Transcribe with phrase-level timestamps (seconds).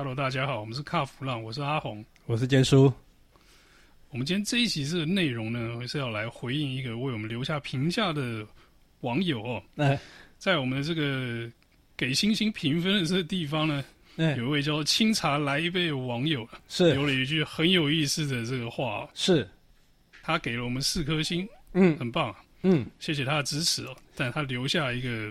[0.00, 2.90] Hello，大家好，我们是卡弗浪，我是阿红，我是坚叔。
[4.08, 8.46] 我们今天这一集这个内容呢，是要来回应一个为我们留下评价的
[9.00, 9.62] 网友哦。
[9.76, 10.00] 哎，
[10.38, 11.52] 在我们的这个
[11.98, 13.84] 给星星评分的这个地方呢，
[14.16, 16.94] 哎，有一位叫清茶来一杯的网友，是。
[16.94, 19.46] 留了一句很有意思的这个话，是，
[20.22, 23.94] 他给了我们四颗星，嗯，很棒，嗯，谢谢他的支持哦。
[24.16, 25.30] 但他留下一个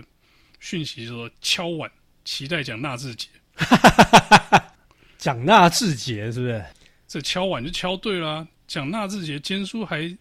[0.60, 1.90] 讯息说，敲碗
[2.24, 3.26] 期待讲纳智捷。
[3.64, 4.66] 哈哈哈哈哈！
[5.18, 6.64] 讲纳智捷是不是？
[7.06, 8.46] 这敲碗就敲对了。
[8.66, 10.16] 讲纳智捷，坚叔还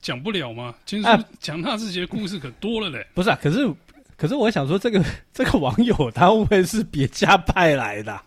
[0.00, 0.74] 讲不了吗？
[0.86, 1.08] 坚叔
[1.38, 3.06] 讲纳智捷故事可多了嘞。
[3.14, 3.70] 不是啊，可是
[4.16, 8.20] 可是我想说，这个 这个网友他会不会是别家派来的？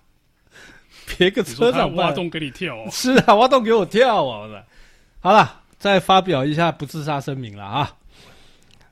[1.17, 2.87] 别个车长挖洞给你跳哦？
[2.91, 4.63] 是啊，挖洞给我跳啊！
[5.19, 7.97] 好了，再发表一下不自杀声明了啊。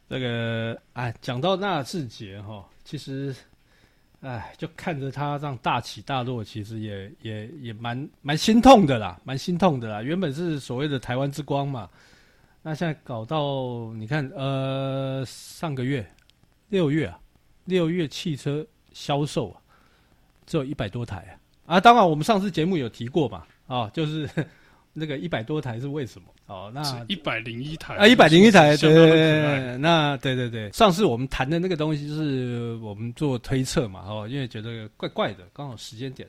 [0.10, 3.34] 这个哎，讲到纳智捷哈，其实。
[4.22, 10.02] 哎，就看着他这样大起大落，其实也也也蛮蛮心痛的啦，蛮心痛的啦。
[10.02, 11.90] 原本是所谓的台湾之光嘛，
[12.62, 16.06] 那现在搞到你看，呃，上个月
[16.70, 17.20] 六月啊，
[17.66, 19.62] 六月汽车销售啊，
[20.46, 21.76] 只有一百多台啊。
[21.76, 24.30] 啊，当然我们上次节目有提过嘛，啊，就是。
[24.94, 26.28] 那个一百多台是为什么？
[26.48, 36.28] 哦，那一百零一台啊，一百零一台，对对对，那对对对，上次我们谈的那个东西就是我们做推测嘛，哦，因为觉得怪怪的，刚好时间点。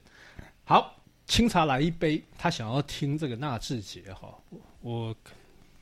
[0.65, 0.95] 好，
[1.27, 4.33] 清茶来一杯，他想要听这个纳智捷哈，
[4.81, 5.13] 我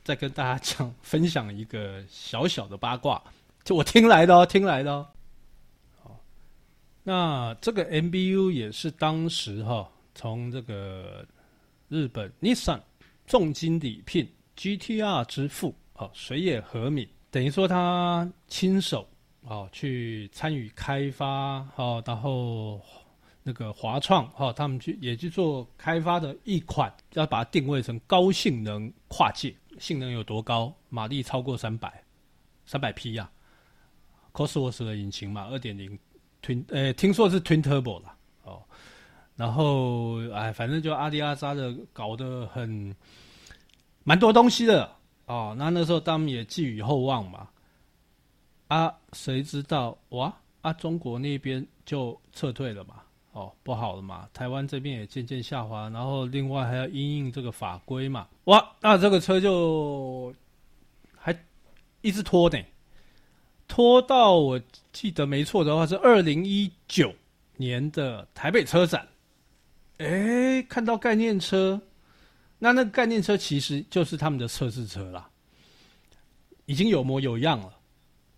[0.03, 3.21] 再跟大家讲分享一个小小的八卦，
[3.63, 5.07] 就我听来的哦，听来的哦。
[6.01, 6.19] 好，
[7.03, 11.23] 那这个 MBU 也是当时哈，从这个。
[11.91, 12.79] 日本 Nissan
[13.27, 14.25] 重金礼聘
[14.55, 19.05] GTR 之父哦，水野和敏，等于说他亲手
[19.41, 22.79] 哦去参与开发哦，然后
[23.43, 30.73] 那个华创哦，他们去也去做开发的一款，要把它定位成高性能跨界，性能有多高？
[30.87, 32.01] 马力超过三百，
[32.65, 33.29] 三百匹呀
[34.31, 35.99] ，Cosworth 的引擎嘛，二点零
[36.41, 38.15] Twin，呃，听说是 Twin Turbo 啦。
[39.41, 42.95] 然后，哎，反正就阿迪阿扎的搞得很，
[44.03, 44.87] 蛮多东西的
[45.25, 45.55] 哦。
[45.57, 47.49] 那那时候他们也寄予厚望嘛。
[48.67, 50.31] 啊，谁知道哇？
[50.61, 53.01] 啊，中国那边就撤退了嘛。
[53.31, 54.29] 哦，不好了嘛。
[54.31, 58.27] 台湾这边也渐渐下滑，然后另外还要因应这个法规嘛。
[58.43, 60.31] 哇，那这个车就
[61.17, 61.35] 还
[62.01, 62.63] 一直拖呢，
[63.67, 67.11] 拖到我记得没错的话是二零一九
[67.57, 69.07] 年的台北车展。
[70.01, 71.79] 哎，看到概念车，
[72.57, 75.29] 那那概念车其实就是他们的测试车啦，
[76.65, 77.77] 已经有模有样了，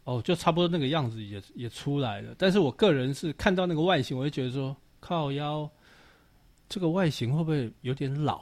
[0.04, 2.36] 哦，就差不多那个样子也也出来了。
[2.38, 5.70] 但是我个人是看到那个外形，我就觉得说靠腰，
[6.68, 8.42] 这个外形会不会有点老？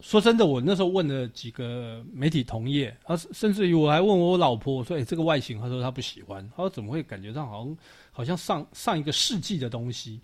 [0.00, 7.76] 说真的，我那时候问了几个媒体同业，啊，甚至于我还问我老婆，我说：“哎，这个外形，她说她不喜欢，她说怎么会感觉上好像
[8.10, 10.18] 好像上上一个世纪的东西。”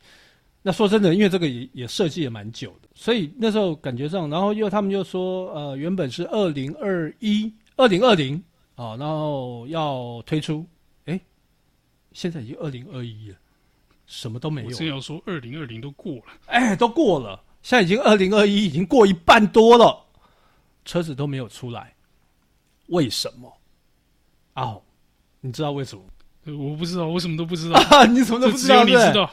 [0.62, 8.36] 那说真的，因为这个也也设计也蛮久的，所以那时候感觉上，然后又他们就说，呃，原本是二零二一、二零二零
[8.74, 10.66] 啊，然后要推出，
[11.06, 11.18] 哎，
[12.12, 13.36] 现在已经二零二一了，
[14.04, 14.68] 什么都没有。
[14.68, 19.98] 我正要说二零二零都过了，哎，都过了，现在已经二零二一，已经过一半多了，
[20.84, 21.94] 车子都没有出来，
[22.88, 23.50] 为什么？
[24.56, 24.82] 哦，
[25.40, 26.04] 你知道为什么？
[26.44, 27.80] 我不知道，我什么都不知道。
[27.80, 28.84] 啊，你什么都不知道？
[28.84, 29.30] 你知道。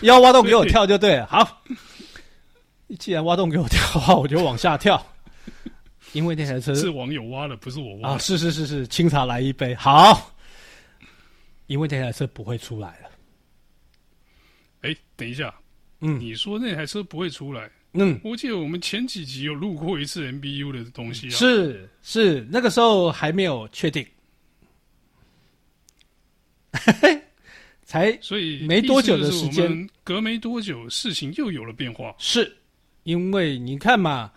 [0.00, 1.62] 要挖洞给我跳就对了， 好。
[2.98, 5.04] 既然挖洞给我跳的话，我就往下跳。
[6.12, 8.14] 因为那台车 是网友挖的，不是我挖的。
[8.14, 10.32] 啊，是是是是，清茶来一杯，好。
[11.66, 13.10] 因为那台车不会出来了。
[14.82, 15.52] 哎，等一下，
[16.00, 17.68] 嗯，你说那台车不会出来？
[17.94, 21.30] 嗯，我记得我们前几集有录过一次 MBU 的东西啊。
[21.30, 24.06] 是是，那个时候还没有确定。
[27.86, 32.12] 才所以没多久的时间，隔没多久，事情又有了变化。
[32.18, 32.56] 是，
[33.04, 34.32] 因为你看嘛，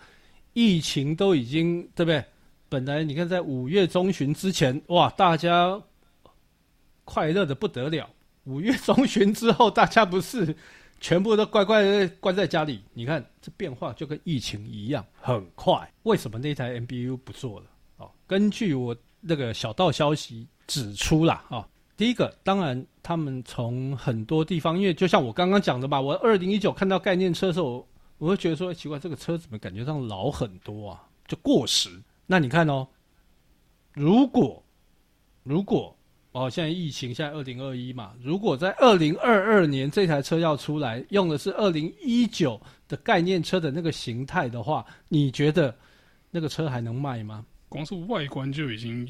[0.52, 2.24] 疫情都已经对不对？
[2.68, 5.82] 本来你看在五月中旬之前，哇，大家
[7.04, 8.08] 快乐的不得了。
[8.44, 10.54] 五月中旬之后，大家不是
[11.00, 12.80] 全部都乖乖的关在家里？
[12.94, 15.92] 你看这变化就跟疫情一样，很快。
[16.04, 17.66] 为什么那台 MBU 不做了？
[17.96, 21.66] 哦，根据我那个小道消息指出啦，啊。
[22.00, 27.86] 第一个，当然，他们从很多地方，因为就像我刚刚讲的吧，我二零一九看到概念车的时候，
[28.16, 31.06] 我会觉得说奇怪，这个车怎么感觉上老很多啊？
[31.28, 31.90] 就过时。
[32.26, 32.88] 那你看哦，
[33.92, 34.64] 如果
[35.42, 35.94] 如果
[36.32, 42.58] 哦，现在疫情现在二零二一嘛，如果在二零二二年这台车要出来，用的是二零一九
[42.88, 45.76] 的概念车的那个形态的话，你觉得
[46.30, 47.44] 那个车还能卖吗？
[47.68, 49.06] 光是外观就已经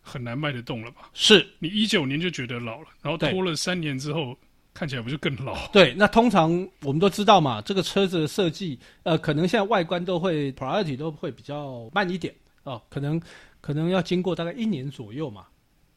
[0.00, 1.10] 很难卖得动了吧？
[1.12, 4.36] 是你一九年就觉得老了，然后拖了三年之后，
[4.72, 5.68] 看起来不就更老？
[5.68, 6.50] 对，那通常
[6.82, 13.20] 我们都知道嘛，这个车子的设计，呃，可能现在外观都会 priority 都会比较慢一点哦，可能
[13.60, 15.46] 可能要经过大概一年左右嘛。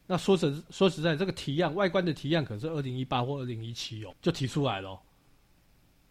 [0.06, 4.98] 那说实说实在，这个提案外观的提案可能是二零一八或二零一七哦，就提出来了哦。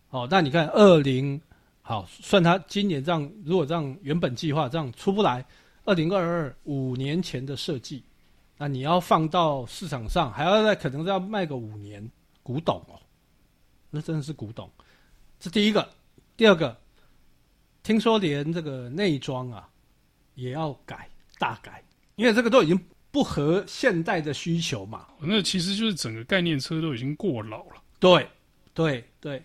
[0.09, 1.39] 哦，那你看二零
[1.81, 5.45] 好算它今年这样，如果这样原本计划这样出不来，
[5.85, 8.03] 二零二二五年前的设计，
[8.57, 12.09] 那你要放到市场上，还要再可能要卖个五年，
[12.41, 12.99] 古董哦，
[13.89, 14.69] 那真的是古董。
[15.39, 15.87] 这第一个，
[16.37, 16.77] 第二个，
[17.83, 19.69] 听说连这个内装啊
[20.35, 21.83] 也要改大改，
[22.15, 22.79] 因为这个都已经。
[23.13, 25.07] 不合现代的需求嘛？
[25.19, 27.75] 那其实就是整个概念车都已经过老了。
[27.99, 28.27] 对，
[28.73, 29.43] 对，对。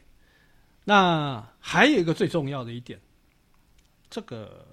[0.84, 2.99] 那还有一个最重要的一点，
[4.08, 4.67] 这个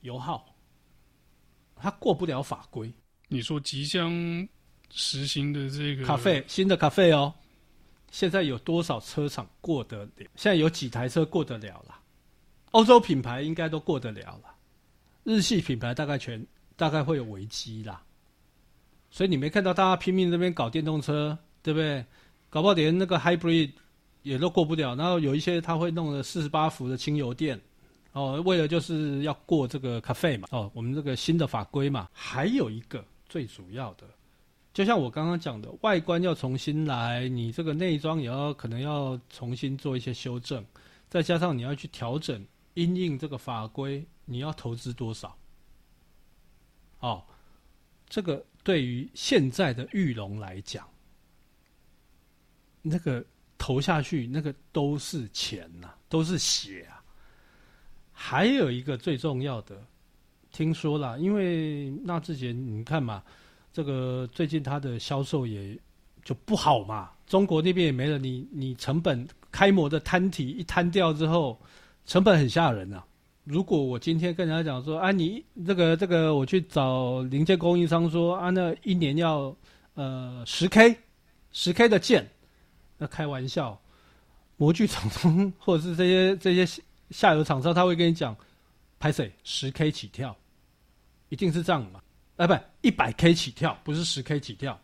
[0.00, 0.49] 油耗，
[1.82, 2.92] 它过不了法规。
[3.28, 4.10] 你说即将
[4.90, 7.32] 实行的这个 CAFE 新的 CAFE 哦，
[8.10, 10.10] 现在有多少车厂过得了？
[10.36, 11.98] 现在有几台车过得了了？
[12.72, 14.54] 欧洲品牌应该都过得了了，
[15.24, 16.44] 日系品牌大概全
[16.76, 18.02] 大概会有危机啦。
[19.10, 22.04] 所以你没看到大家拼命那边搞电动车，对不对？
[22.48, 23.70] 搞不好连那个 hybrid
[24.22, 24.94] 也都过不了。
[24.94, 27.60] 然后有一些他会弄的四十八伏的轻油电，
[28.12, 32.08] 哦，为了就是要过这个 CAFE 嘛，哦，我们这个新的法规嘛。
[32.12, 34.06] 还有一个最主要的，
[34.72, 40.64] 就像我刚刚讲的，外观要重新来，你这个内装也要可能要重新做一些修正，
[41.08, 45.36] 再加上你要去调整因应这个法规，你要投资多少？
[47.00, 47.22] 哦，
[48.08, 48.44] 这个。
[48.62, 50.86] 对于现在的裕隆来讲，
[52.82, 53.24] 那个
[53.56, 56.99] 投下去，那个都是钱呐、都是血啊。
[58.22, 59.82] 还有一个最重要的，
[60.52, 63.22] 听说了，因为纳智捷，你看嘛，
[63.72, 65.74] 这个最近它的销售也
[66.22, 71.58] 就不好嘛，中国那边也没了，你你成本开模的摊体一摊掉之后，
[72.04, 73.02] 成本很吓人啊。
[73.44, 79.56] 如果我今天跟人家讲说啊，你这个这个，我去找零件供应商说啊，那一年要
[79.94, 80.94] 呃十 K，
[81.52, 82.28] 十 K 的件，
[82.98, 83.80] 那开玩笑，
[84.58, 88.36] 模具厂商或者是这些这些下游厂商，他会跟你讲，
[88.98, 90.36] 拍谁十 K 起跳，
[91.28, 92.00] 一定是这样嘛？
[92.36, 94.80] 啊，不，一百 K 起跳，不是十 K 起跳。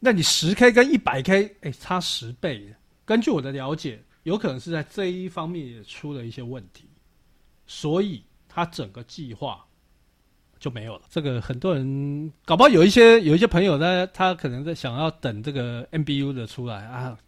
[0.00, 2.74] 那你十 K 跟一百 K，哎，差十倍。
[3.04, 6.88] 根据我的了解，有可能是在这一方面也出了一些问题。
[7.66, 9.64] 所以他整个计划
[10.58, 11.02] 就没有了。
[11.10, 17.18] 这个很多人搞不好有一些有一些朋友呢，他可能在想要等这个 MBU 的出来啊。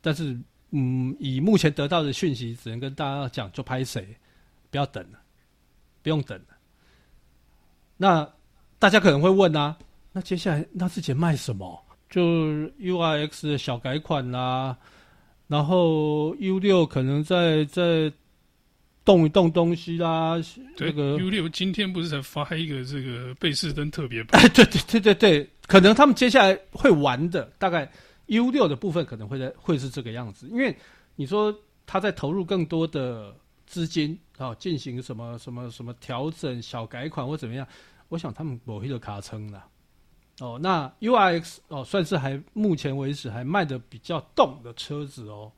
[0.00, 0.38] 但是，
[0.70, 4.06] 嗯，以目前得到的讯息，只能跟大家讲，就拍谁，
[4.70, 5.18] 不要等了，
[6.02, 6.56] 不用等了。
[7.96, 8.28] 那
[8.78, 9.76] 大家可能会问啊，
[10.12, 11.82] 那接下来纳智捷卖什么？
[12.08, 12.22] 就
[12.80, 14.78] UIX 的小改款啦、啊，
[15.48, 18.12] 然后 U 六可能在在。
[19.06, 20.34] 动一动东西啦，
[20.74, 24.42] 这个 U 六今天不是才发一个这个贝士登特别版？
[24.42, 27.88] 哎，对对对对对，可能他们接下来会玩的大概
[28.26, 30.76] U 六的部分可能会在会是这个样子，因为
[31.14, 31.56] 你说
[31.86, 33.34] 他在投入更多的
[33.66, 37.66] 资金啊，进行什么什么什么调整、小改款或怎么样，
[38.08, 39.64] 我想他们某一个卡称了。
[40.40, 45.50] 哦，那 U I X 哦，算是还目前为止还卖得比较动的车子哦。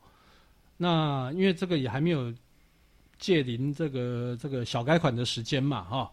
[0.77, 2.33] 那因为这个也还没有。
[3.21, 6.09] 届临这个这个小改款的时间嘛，哈、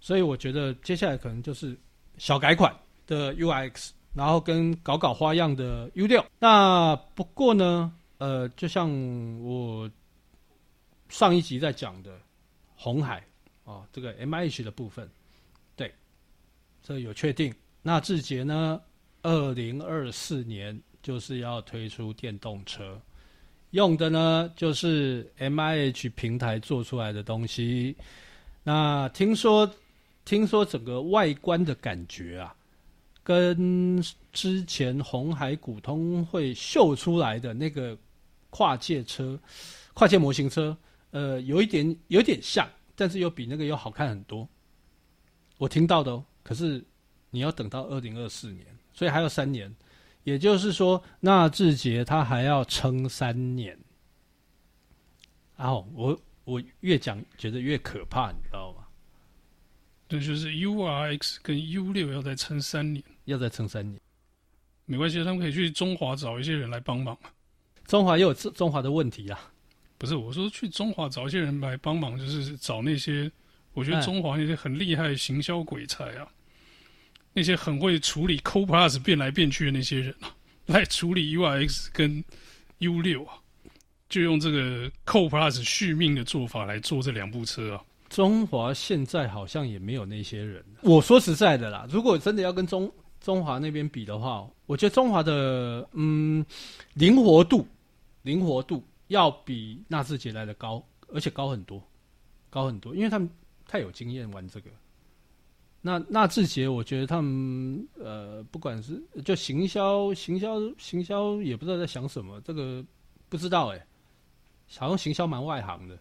[0.00, 1.78] 所以我觉得接下来可能就是
[2.16, 6.24] 小改款的 U I X 然后跟搞搞花样的 U 六。
[6.40, 8.90] 那不过呢，呃，就像
[9.44, 9.88] 我
[11.08, 12.18] 上一集在讲的
[12.74, 13.18] 红海
[13.64, 15.08] 啊、哦，这个 MIH 的部分，
[15.76, 15.94] 对，
[16.82, 17.54] 这有确定。
[17.80, 18.80] 那智捷呢，
[19.22, 23.00] 二零二四年就是要推出电动车。
[23.70, 27.94] 用的呢，就是 MIH 平台做出来的东西。
[28.64, 29.70] 那听说，
[30.24, 32.54] 听说整个外观的感觉啊，
[33.28, 37.94] 跟之前红海股东会秀出来的那个
[38.48, 39.38] 跨界车、
[39.92, 40.74] 跨界模型车，
[41.10, 42.66] 呃，有一点有点像，
[42.96, 44.48] 但是又比那个又好看很多。
[45.58, 46.82] 我听到的哦，可是
[47.28, 49.70] 你要等到二零二四年，所以还有三年。
[50.24, 53.78] 也就是说，纳智捷它还要撑三年。
[55.54, 58.86] 然后我我越讲觉得越可怕，你知道吗？
[60.06, 64.00] 对，就是 URX 跟 U 六要再撑三年，要再撑三年。
[64.86, 67.16] 没关系，他们可以去中华找一些人来帮忙。
[67.86, 69.38] 中华也有中华的问题啊，
[69.96, 73.30] 不是我说去中华找一些人来帮忙，就是找那些
[73.72, 76.32] 我觉得中华那些很厉害的行销鬼才啊，哎、
[77.34, 80.34] 那些很会处理 Co Plus 变来变去的那些人啊，
[80.66, 82.22] 来处理 URX 跟
[82.78, 83.34] U 六啊，
[84.08, 87.84] 就用这个 Co Plus 续命的做法来做这两部车啊。
[88.08, 90.64] 中华现在好像也没有那些人。
[90.82, 96.44] 我说实在的啦，如果真的要跟中中华那边比的话，我觉得中华的嗯
[96.94, 97.66] 灵活度，
[98.22, 101.82] 灵活度要比纳智捷来的高，而且高很多，
[102.50, 103.28] 高很多，因为他们
[103.66, 104.70] 太有经验玩这个。
[105.80, 112.84] 那纳智捷，我觉得他们呃，不管是就行销、行销、行销，也不知道在想什么，这个
[113.28, 113.86] 不知道哎、
[114.76, 115.96] 好像行销蛮外行的。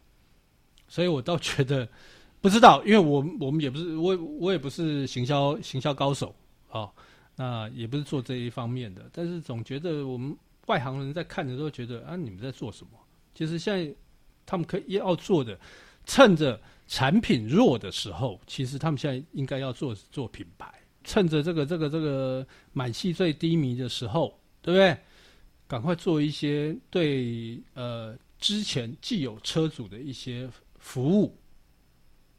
[0.88, 1.88] 所以我倒觉得
[2.42, 6.34] 不知道，因为我我们也不是我我也不是行销行销高手
[6.70, 6.92] 啊、哦，
[7.38, 12.92] 那也不是做这一方面的，但是总觉得我们外行人在看的时候觉得啊，你们在做什么？
[13.34, 13.96] 其实现在
[14.46, 15.58] 他们可以要做的，
[16.06, 20.70] 趁着产品弱的时候，其实他们现在应该要做做品牌，
[21.04, 24.98] 趁着这个这个这个买气最低迷的时候，对不对？
[25.68, 30.50] 赶快做一些对呃之前既有车主的一些。
[30.80, 31.36] 服务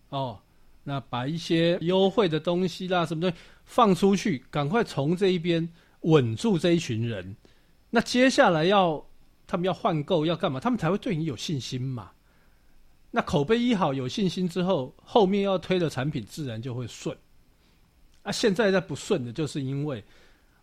[0.09, 0.40] 哦，
[0.85, 3.37] 那把一些优惠的东西啦，什么的
[3.68, 5.68] 放出去，赶快从这一边
[6.00, 7.37] 稳住这一群人。
[7.90, 9.06] 那接下来要
[9.46, 10.58] 他们要换购要干嘛？
[10.58, 12.10] 他们才会对你有信心嘛。
[13.10, 17.16] 那口碑一好，有信心之后，后面要推的产品自然就会顺。
[18.22, 20.02] 啊，现在在不顺的，就是因为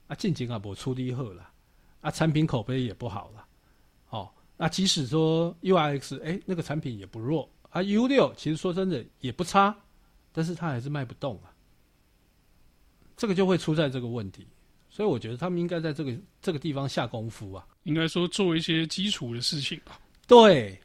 [0.08, 1.48] 啊，进景啊，不出力后了，
[2.02, 3.46] 啊，产品口碑也不好了。
[4.10, 7.50] 哦，那即使说 U X，哎，那个产品也不弱。
[7.70, 9.76] 啊，U 六其实说真的也不差，
[10.32, 11.55] 但是它还是卖不动啊。
[13.18, 14.46] 这个就会出在这个问题，
[14.90, 17.66] 所以我觉得他们应该在这个这个地方下功夫啊。
[17.84, 20.00] 应该说做一些基础的事情吧。
[20.28, 20.80] 对，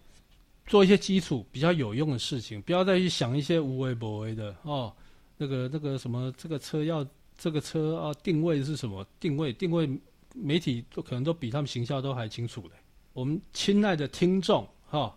[0.66, 4.94] 做一些基础比较有用的事情，不要再去想一些无为不为的哦。
[5.37, 7.06] 那个那个什么，这个车要
[7.38, 9.06] 这个车啊，定位是什么？
[9.18, 9.88] 定位定位，
[10.34, 12.75] 媒体都可能都比他们行销都还清楚的。
[13.12, 14.99] 我们亲爱的听众哈。
[14.99, 15.14] 哦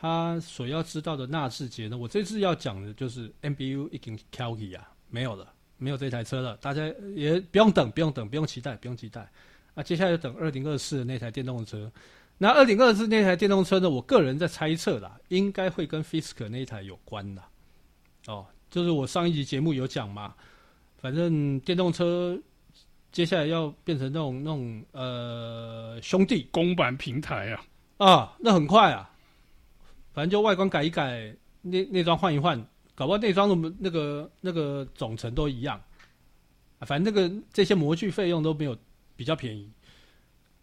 [0.00, 1.98] 他所要知道的纳智捷呢？
[1.98, 6.56] 我这次要讲的就是 MBU 已经交去啊，没有了，没有这台车了。
[6.58, 6.82] 大家
[7.14, 9.26] 也不用等，不用等，不用期待，不用期待。
[9.74, 11.90] 啊，接下来就等二零二四的那台电动车。
[12.36, 13.88] 那二零二四那台电动车呢？
[13.88, 17.42] 我个人在猜测啦，应该会跟 Fisker 那一台有关的。
[18.26, 20.34] 哦，就是我上一集节目有讲嘛，
[20.98, 22.38] 反正电动车
[23.10, 27.52] 接下来要变成那种那种呃兄弟公版平台
[27.96, 29.10] 啊，啊，那很快啊。
[30.12, 32.64] 反正就外观改一改，内内装换一换，
[32.98, 35.80] 搞不好内装的那个那个总成都一样，
[36.80, 38.76] 反正那个这些模具费用都没有
[39.14, 39.70] 比较便宜。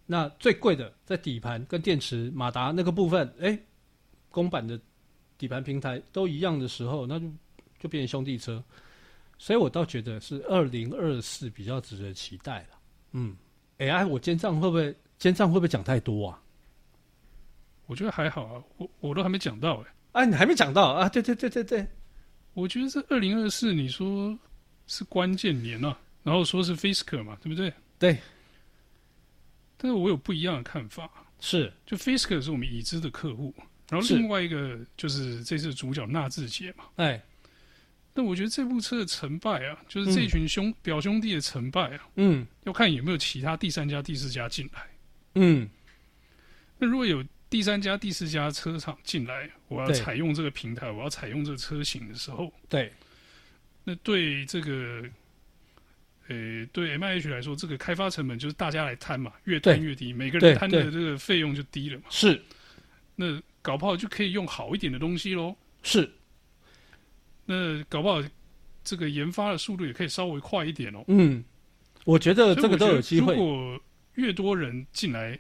[0.06, 3.66] 那最贵的在底盘跟电池、马达那个部分，哎、欸，
[4.30, 4.78] 公版的
[5.38, 7.26] 底盘平台都一样的时候，那就
[7.80, 8.62] 就变成兄弟车。
[9.38, 12.68] 所以我倒觉得是二零二四比较值得期待了。
[13.14, 13.34] 嗯，
[13.78, 16.42] 哎、欸，我今天这样会不会肩账会不会讲太多啊？
[17.86, 21.08] 我觉得还好啊，我我都还没讲到哎、欸，啊，你还没讲到啊？
[21.08, 21.88] 对对对对对，
[22.56, 24.36] 我觉得这二零二四你说
[24.88, 27.72] 是关键年啊，然后说是 Fisker 嘛，对不对？
[28.00, 28.18] 对。
[29.78, 31.08] 但是我有不一样的看法，
[31.40, 31.72] 是。
[31.86, 33.54] 就 Fisker 是我们已知的客户，
[33.90, 37.22] 然后另外一个就是这次主角纳智捷嘛，哎，
[38.14, 44.88] 那我觉得这部车的成败啊，就是这群兄、嗯、表兄弟的成败啊，嗯，要看有没有其他第三家、第四家进来，
[45.36, 45.70] 嗯，
[46.80, 47.24] 那如果有。
[47.48, 52.92] 第三家、第四家车厂进来，我要采用这个平台，我要采用这个车型的时候，对，
[53.84, 55.04] 那对这个，
[56.28, 62.06] 呃、欸，对 M I H 来说，这个开发成本就是大家来摊嘛，越摊越低，每个人摊的这个费用就低了嘛。
[62.10, 62.42] 是，
[63.16, 65.56] 那搞不好就可以用好一点的东西喽。
[65.84, 66.12] 是，
[67.46, 68.22] 那搞不好
[68.84, 71.06] 这个研发的速度也可以稍微快一点哦。
[71.08, 71.44] 嗯，
[72.04, 73.36] 我觉得这个都有机会。
[73.36, 73.80] 如果
[74.16, 75.40] 越多人进来。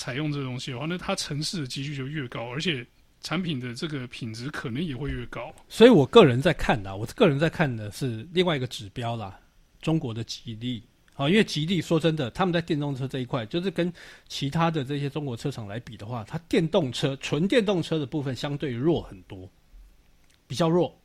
[0.00, 2.86] 采用这东西的话，那它城市的几率就越高，而且
[3.20, 5.54] 产品的这个品质可能也会越高。
[5.68, 9.38] 所以我个人在看的，我个人在看的是另外一个指标啦，
[9.82, 10.82] 中国的吉利
[11.16, 13.92] 啊，因为吉利说真的，他们在电动车这一块，就是跟
[14.26, 19.46] 其他的这些中国车厂来比的话，它电动车纯电动车的部分相对弱很多，
[20.46, 20.98] 比较弱。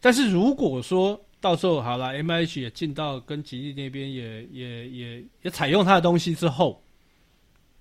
[0.00, 6.80] 但是如果说到时候好了，M H 也进到跟吉利那边也也也也采用它的东西之后。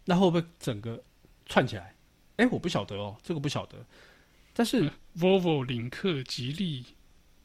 [0.05, 1.01] 那会不会整个
[1.45, 1.93] 串起来？
[2.37, 3.77] 哎，我不晓得哦，这个不晓得。
[4.53, 6.85] 但是 Volvo、领克、吉利、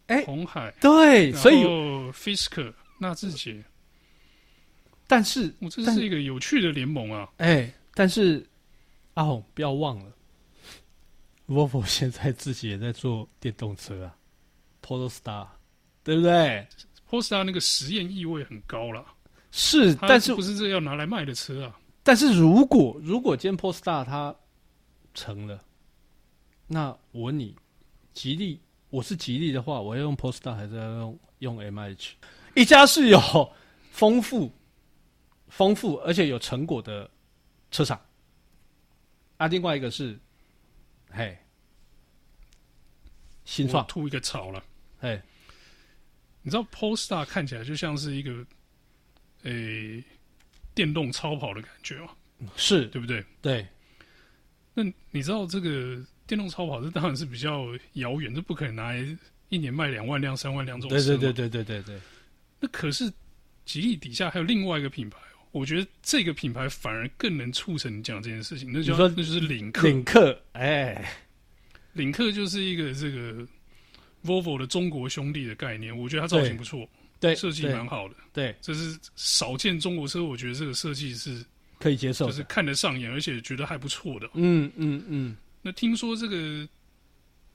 [0.08, 1.62] 哎，红海，对，所以
[2.12, 3.64] Fisker、纳智捷，
[5.06, 7.28] 但是，我这是一个有趣的联盟啊！
[7.38, 8.46] 哎，但是
[9.14, 10.12] 阿红不要忘了
[11.48, 14.16] ，Volvo 现在自己也在做电动车啊
[14.82, 15.46] ，Polestar，
[16.02, 16.66] 对不对
[17.08, 19.04] ？Polestar 那个实验意味很高了，
[19.50, 21.78] 是，但是不是这要拿来卖的车啊？
[22.08, 24.34] 但是如果如果今天 Polestar 它
[25.12, 25.62] 成了，
[26.66, 27.54] 那我问你，
[28.14, 32.12] 吉利，我是吉利的话，我要用 Polestar 还是要用用 MIH？
[32.54, 33.20] 一家是有
[33.90, 34.50] 丰富、
[35.48, 37.10] 丰富而且有成果的
[37.70, 38.00] 车厂，
[39.36, 40.18] 啊，另外一个是，
[41.10, 41.36] 嘿，
[43.44, 44.64] 新创吐一个槽了，
[44.98, 45.20] 嘿，
[46.40, 48.46] 你知道 Polestar 看起来就像是一个，
[49.42, 50.04] 诶、欸。
[50.78, 52.10] 电动超跑的感觉嘛，
[52.54, 53.24] 是对不对？
[53.42, 53.66] 对。
[54.74, 59.18] 那你知道这个电动超跑，这当然是比较遥远，这不可能拿来
[59.48, 61.04] 一年卖两万辆、三万辆这种车。
[61.04, 62.00] 对对对对对对对。
[62.60, 63.12] 那可是
[63.64, 68.70] 吉利底下还有另外一个品牌哦，我觉得这个品牌反而更能促成你讲这件事情。
[68.72, 69.88] 那就那就是领克。
[69.88, 71.12] 领克，哎，
[71.94, 73.44] 领克就是一个这个
[74.24, 76.88] Volvo 的中国兄弟的概念，我觉得它造型不错。
[77.20, 78.14] 对，设计蛮好的。
[78.32, 81.44] 对，这是少见中国车，我觉得这个设计是
[81.78, 84.30] 可以接受，就是看得上眼，而且觉得还不错的。
[84.34, 85.36] 嗯嗯嗯。
[85.62, 86.68] 那听说这个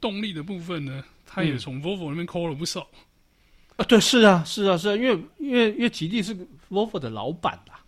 [0.01, 2.82] 动力的部分呢，他也从 Volvo 那边抠了不少。
[2.82, 6.36] 啊、嗯，对，是啊，是啊，是啊，因为因为因为吉利是
[6.70, 7.79] Volvo 的老板啦。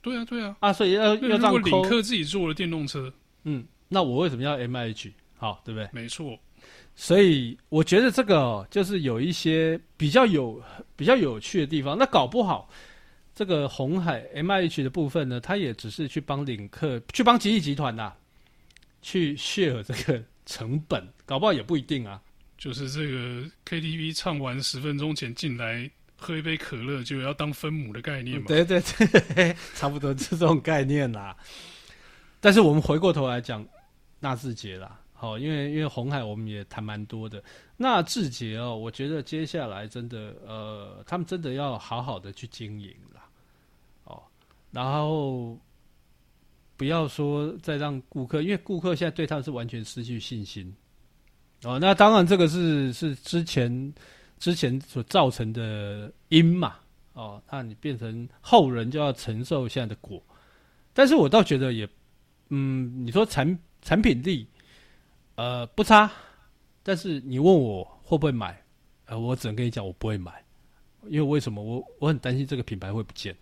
[0.00, 0.56] 对啊，对啊。
[0.60, 1.54] 啊，所以要要让。
[1.54, 3.12] 如果领克自己做了电动车，
[3.44, 5.12] 嗯，那我为什么要 MIH？
[5.36, 5.88] 好，对不对？
[5.92, 6.38] 没错。
[6.94, 10.62] 所以我觉得这个就是有一些比较有
[10.94, 11.96] 比较有趣的地方。
[11.98, 12.68] 那搞不好
[13.34, 18.16] 这个红海 MIH 的部分呢，他也只是去帮领克、去帮吉利集团呐、啊，
[19.00, 22.20] 去 share 这个成本，搞不好也不一定啊。
[22.58, 28.44] 就是这个 KTV 唱完十分钟前进来喝一杯可乐，就要当分母的概念嘛？
[28.46, 28.80] 对对
[29.34, 31.36] 对， 差不多是这种概念啦。
[32.38, 33.66] 但是我们回过头来讲
[34.20, 35.00] 纳智捷啦。
[35.22, 37.40] 好，因为因为红海我们也谈蛮多的，
[37.76, 43.20] 那智杰哦，我觉得接下来真的呃，他们真的要好好的去经营了，
[44.02, 44.20] 哦，
[44.72, 45.56] 然后
[46.76, 50.74] 不要说再让顾客，因为顾客现在对他们是完全失去信心，
[51.62, 53.94] 哦，那当然这个是是之前
[54.40, 56.74] 之前所造成的因嘛，
[57.12, 60.20] 哦，那你变成后人就要承受现在的果，
[60.92, 61.88] 但是我倒觉得也，
[62.48, 64.48] 嗯，你说产产品力。
[65.42, 66.08] 呃，不差，
[66.84, 68.64] 但是你问我会不会买？
[69.06, 70.32] 呃，我只能跟你讲，我不会买，
[71.08, 71.60] 因为为什么？
[71.60, 73.36] 我我很担心这个品牌会不见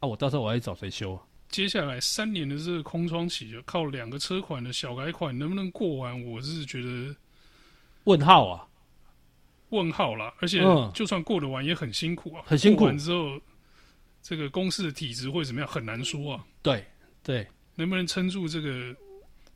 [0.00, 0.06] 啊！
[0.06, 1.22] 我到时候我要去找谁修啊？
[1.48, 6.22] 接下来三年的这个空窗期，就靠两个车款的小改款能不能过完？
[6.26, 7.16] 我是觉得
[8.04, 8.68] 问号啊，
[9.70, 10.34] 问号啦！
[10.40, 10.60] 而且
[10.92, 12.80] 就算过得完，也很辛苦啊，很辛苦。
[12.80, 13.40] 过完之后，
[14.20, 15.66] 这个公司的体质会怎么样？
[15.66, 16.44] 很难说啊。
[16.60, 16.84] 对
[17.22, 18.94] 对，能不能撑住这个？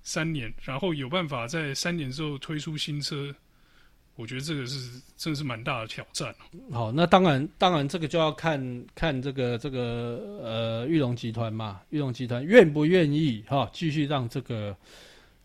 [0.09, 3.35] 三年，然后有办法在三年之后推出新车，
[4.17, 6.35] 我觉得这个是真的是蛮大的挑战。
[6.73, 8.59] 好，那当然，当然这个就要看
[8.95, 14.75] 看这个这个呃玉龙集团嘛，玉龙集团愿不愿意哈继续让这个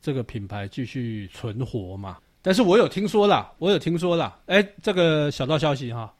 [0.01, 2.17] 这个品牌继续存活嘛？
[2.41, 6.13] 但是我有听说啦，我有听说啦，哎，这个小道消息哈，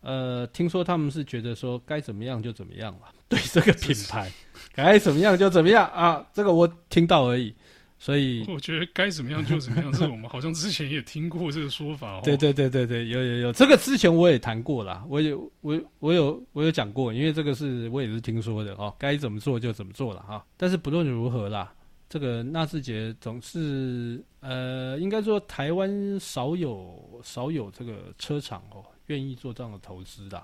[0.00, 4.28] 呃，听说他们是觉得说该怎么样就怎么样了，对这个品牌
[4.74, 7.54] 该怎么样就怎么样啊，这个我听到而已。
[7.98, 12.20] 所以 我觉得该怎么样就怎么样，这我们好像之前也听过这个说法。
[12.24, 20.44] 对对对对对，有有有，这个之前我也谈过啦，我有我我有我有讲过，因为这个是我也是听说的哦，该怎么做就怎么做了哈。
[20.56, 21.72] 但是不论如何啦，
[22.08, 30.42] 这个纳智捷总是呃，应该说台湾少有少有这个车厂哦愿意做这样的投资的。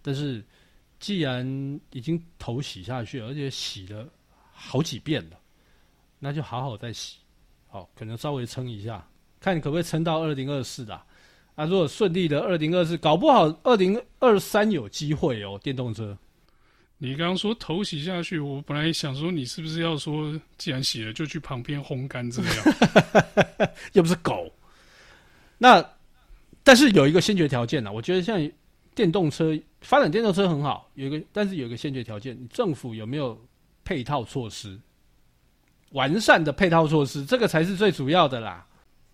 [0.00, 0.42] 但是
[0.98, 1.46] 既然
[1.92, 4.08] 已经头洗下去，而且洗了
[4.52, 5.36] 好几遍了。
[6.24, 7.18] 那就好好再洗，
[7.68, 9.06] 好，可能稍微撑一下，
[9.40, 11.04] 看你可不可以撑到二零二四啦。
[11.54, 15.60] 啊，如果顺利的二零二四，搞不好二零二三有机会哦。
[15.62, 16.16] 电动车，
[16.96, 22.64] 你刚刚说头洗下去，我本来想说你是不是要说，既然洗了就去旁边烘干这样，
[23.92, 24.50] 又不是狗。
[25.58, 25.86] 那
[26.62, 28.50] 但是有一个先决条件呢，我觉得像
[28.94, 33.38] 电动车发展电动车很好，有一个但是有一个先决条件，政府有没有
[33.84, 34.80] 配套措施？
[35.94, 38.66] 完善的配套措施，这个才是最主要的啦。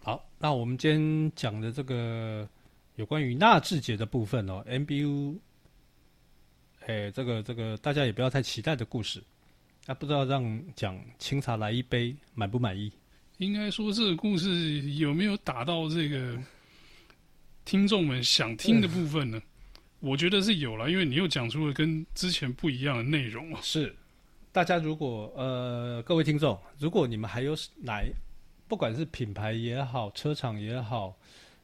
[0.02, 2.48] 好，那我们今天讲的这个
[2.96, 5.36] 有关于纳智捷的部分哦，MBU，
[6.86, 9.22] 哎，这个这个大家也不要太期待的故事。
[9.86, 12.90] 那、啊、不知道让讲清茶来一杯满不满意？
[13.36, 16.38] 应该说这个故事有没有打到这个
[17.64, 19.40] 听众们想听的部分呢？
[20.00, 23.60] 我觉得是有了，因为你又讲出了跟之前不一样的内容啊。
[23.62, 23.94] 是，
[24.52, 28.02] 大家如果呃，各位听众，如果你们还有哪，
[28.66, 31.14] 不管是品牌也好，车厂也好，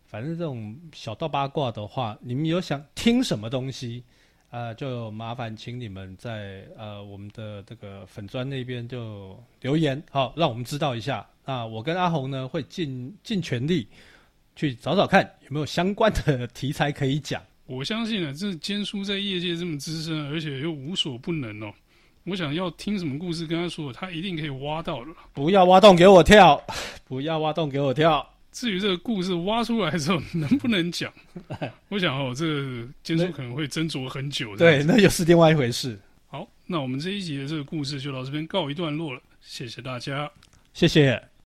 [0.04, 4.04] 反正这种小道八卦的话，你们有想听什么东西，
[4.50, 11.26] 呃，就麻烦请你们在呃我们的这个粉砖那边就留言，好，让我们知道一下。
[11.44, 13.88] 那我跟阿红呢，会尽尽全力
[14.54, 17.42] 去找找看有没有相关的题材可以讲。
[17.66, 21.74] 我相信啊，这坚叔在业界这么资深，而且又无所不能哦。
[22.26, 25.10] 我想要听什么故事，跟他说，他一定可以挖到的。
[25.32, 26.60] 不要挖洞给我跳，
[27.06, 28.28] 不要挖洞给我跳。
[28.50, 31.12] 至于这个故事挖出来之后能不能讲，
[31.88, 34.56] 我想哦，这个坚叔可能会斟酌很久。
[34.56, 35.98] 对，那又是另外一回事。
[36.26, 40.28] 好，那我们这一集的这个故事就到这边告一段落了，谢谢大家，
[40.72, 41.35] 谢谢。